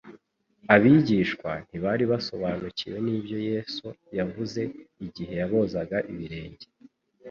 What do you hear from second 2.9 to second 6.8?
n'ibyo Yesu yavuze igihe yabozaga ibirenge,